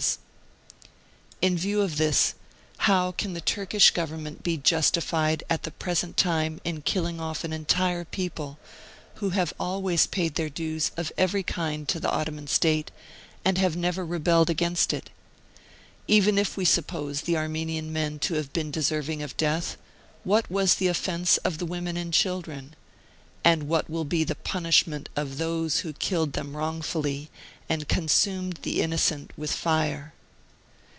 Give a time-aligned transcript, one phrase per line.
[0.00, 1.68] TRANSLATOR.
[1.68, 2.34] Martyred Armenia 55 In view of this,
[2.84, 7.44] how can the Turkish Govern ment be justified at the present time in killing off
[7.44, 8.58] an entire people,
[9.16, 12.90] who have always paid their dues of i very kind to the Ottoman State,
[13.44, 15.10] and have never rebelled against it?
[16.08, 19.76] Even if we suppose the Ar menian men to have been deserving of death,
[20.24, 22.74] what was the offence of the women and children?
[23.44, 27.30] And what will be the punishment of those who killed them wrongfully
[27.70, 30.12] and consumed the innocent with lire